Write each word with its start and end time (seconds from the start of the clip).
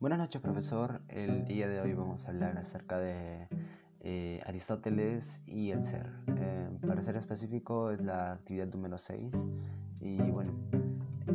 Buenas 0.00 0.20
noches, 0.20 0.40
profesor. 0.40 1.00
El 1.08 1.44
día 1.44 1.66
de 1.66 1.80
hoy 1.80 1.92
vamos 1.92 2.24
a 2.24 2.28
hablar 2.28 2.56
acerca 2.56 2.98
de 2.98 3.48
eh, 3.98 4.40
Aristóteles 4.46 5.40
y 5.44 5.72
el 5.72 5.84
ser. 5.84 6.12
Eh, 6.36 6.68
para 6.86 7.02
ser 7.02 7.16
específico, 7.16 7.90
es 7.90 8.00
la 8.00 8.30
actividad 8.30 8.68
número 8.68 8.96
6. 8.96 9.32
Y 10.00 10.18
bueno, 10.18 10.52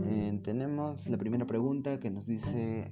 eh, 0.05 0.39
tenemos 0.45 1.09
la 1.09 1.17
primera 1.17 1.45
pregunta 1.45 1.99
que 1.99 2.09
nos 2.09 2.25
dice: 2.25 2.89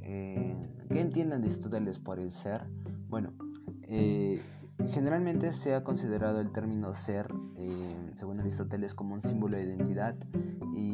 ¿Qué 0.90 1.00
entiende 1.00 1.38
Aristóteles 1.38 2.00
por 2.00 2.20
el 2.20 2.32
ser? 2.34 2.64
Bueno, 3.08 3.32
generalmente 4.90 5.54
se 5.54 5.74
ha 5.74 5.86
considerado 5.86 6.42
el 6.42 6.52
término 6.52 6.94
ser, 6.94 7.34
según 8.16 8.42
Aristóteles, 8.42 8.94
como 8.94 9.14
un 9.14 9.22
símbolo 9.22 9.56
de 9.56 9.64
identidad 9.64 10.18
y, 10.76 10.91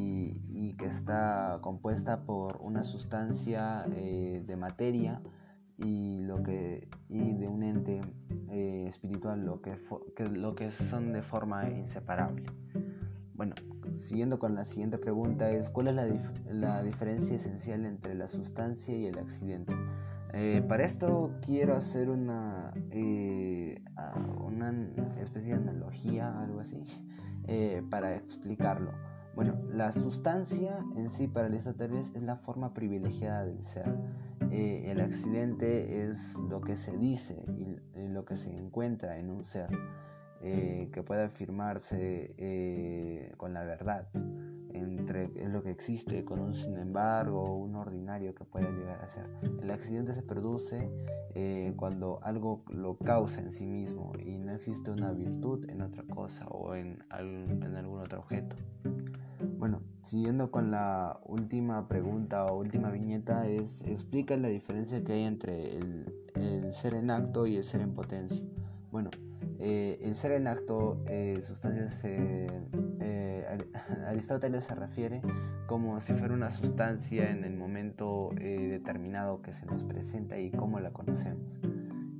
que 0.78 0.86
está 0.86 1.60
compuesta 1.62 2.22
por 2.22 2.58
una 2.62 2.84
sustancia 2.84 3.86
eh, 3.96 4.44
de 4.46 4.56
materia 4.56 5.22
y, 5.78 6.20
lo 6.22 6.44
que, 6.44 6.88
y 7.10 7.34
de 7.34 7.48
un 7.48 7.64
ente 7.64 8.02
eh, 8.50 8.86
espiritual, 8.88 9.44
lo 9.44 9.62
que, 9.62 9.76
lo 10.32 10.56
que 10.56 10.72
son 10.72 11.14
de 11.14 11.22
forma 11.22 11.70
inseparable. 11.70 12.46
Bueno, 13.34 13.56
siguiendo 13.96 14.40
con 14.40 14.56
la 14.56 14.66
siguiente 14.66 14.98
pregunta 14.98 15.50
es, 15.52 15.70
¿cuál 15.70 15.90
es 15.90 15.96
la, 15.96 16.08
la 16.52 16.84
diferencia 16.84 17.36
esencial 17.36 17.86
entre 17.86 18.16
la 18.16 18.28
sustancia 18.28 18.96
y 18.96 19.08
el 19.08 19.18
accidente? 19.20 19.74
Eh, 20.34 20.64
para 20.68 20.84
esto 20.84 21.32
quiero 21.46 21.76
hacer 21.76 22.10
una, 22.10 22.74
una 24.42 24.72
especie 25.20 25.54
de 25.54 25.70
analogía, 25.70 26.42
algo 26.42 26.60
así, 26.60 26.84
para 27.90 28.16
explicarlo. 28.16 28.92
Bueno, 29.38 29.54
la 29.72 29.92
sustancia 29.92 30.84
en 30.96 31.12
sí 31.12 31.28
para 31.28 31.46
Aristóteles 31.46 32.12
es 32.16 32.24
la 32.24 32.38
forma 32.38 32.74
privilegiada 32.74 33.46
del 33.46 33.64
ser. 33.64 33.86
Eh, 34.50 34.86
el 34.88 35.00
accidente 35.00 36.10
es 36.10 36.40
lo 36.50 36.60
que 36.60 36.76
se 36.76 36.98
dice 36.98 37.46
y, 37.56 37.78
lo 38.08 38.26
que 38.26 38.36
se 38.36 38.50
encuentra 38.50 39.20
en 39.20 39.30
un 39.30 39.46
ser, 39.46 39.70
eh, 40.42 40.90
que 40.92 41.04
puede 41.04 41.26
afirmarse 41.26 42.34
eh, 42.40 43.32
con 43.38 43.54
la 43.54 43.64
verdad, 43.64 44.08
entre 44.74 45.28
lo 45.50 45.62
que 45.62 45.70
existe 45.70 46.26
con 46.26 46.40
un 46.40 46.56
sin 46.56 46.76
embargo 46.76 47.44
o 47.44 47.58
un 47.58 47.76
ordinario 47.76 48.34
que 48.34 48.44
puede 48.44 48.72
llegar 48.72 49.04
a 49.04 49.08
ser. 49.08 49.30
El 49.62 49.70
accidente 49.70 50.16
se 50.16 50.24
produce 50.24 50.90
cuando 51.76 52.20
algo 52.24 52.64
lo 52.70 52.98
causa 52.98 53.40
en 53.40 53.52
sí 53.52 53.68
mismo 53.68 54.14
y 54.18 54.40
no 54.40 54.54
existe 54.54 54.90
una 54.90 55.12
virtud 55.12 55.70
en 55.70 55.84
otra 55.84 56.02
cosa 56.06 56.48
o 56.48 56.74
en, 56.74 57.04
en 57.20 57.76
algún 57.76 58.00
otro 58.00 58.22
objeto. 58.22 58.56
Siguiendo 60.08 60.52
con 60.52 60.72
la 60.72 61.20
última 61.26 61.90
pregunta 61.90 62.46
o 62.46 62.60
última 62.60 62.90
viñeta, 62.92 63.46
es 63.46 63.82
explica 63.82 64.38
la 64.38 64.48
diferencia 64.48 65.04
que 65.04 65.12
hay 65.12 65.24
entre 65.24 65.76
el, 65.80 66.72
ser 66.72 66.94
en 66.94 67.12
acto 67.12 67.46
y 67.46 67.58
el 67.58 67.66
ser 67.66 67.82
en 67.82 67.94
potencia. 67.94 68.42
Bueno, 68.90 69.10
eh, 69.60 70.00
el 70.02 70.16
ser 70.16 70.32
en 70.32 70.48
acto, 70.48 71.04
eh, 71.08 71.38
sustancias, 71.46 72.00
eh, 72.06 72.48
Aristóteles 74.08 74.64
se 74.64 74.76
refiere 74.76 75.22
como 75.66 76.00
si 76.00 76.14
fuera 76.14 76.34
una 76.34 76.52
sustancia 76.52 77.30
en 77.30 77.44
el 77.44 77.58
momento 77.58 78.30
determinado 78.40 79.42
que 79.42 79.52
se 79.52 79.66
nos 79.66 79.84
presenta 79.84 80.40
y 80.40 80.52
cómo 80.52 80.80
la 80.80 80.92
conocemos. 80.92 81.44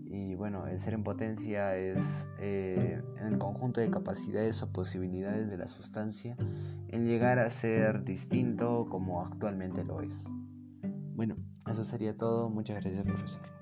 Y 0.10 0.36
bueno, 0.36 0.68
el 0.68 0.80
ser 0.80 0.94
en 0.94 1.04
potencia 1.04 1.76
es 1.76 2.00
en 2.40 3.26
el 3.26 3.38
conjunto 3.38 3.82
de 3.82 3.90
capacidades 3.90 4.62
o 4.62 4.72
posibilidades 4.72 5.50
de 5.50 5.58
la 5.58 5.68
sustancia 5.68 6.38
en 6.88 7.06
llegar 7.06 7.40
a 7.40 7.50
ser 7.50 8.04
distinto 8.04 8.88
como 8.90 9.22
actualmente 9.22 9.84
lo 9.84 10.02
es. 10.02 10.26
Bueno, 11.16 11.36
eso 11.70 11.84
sería 11.84 12.16
todo. 12.16 12.50
Muchas 12.50 12.82
gracias, 12.82 13.04
profesor. 13.04 13.57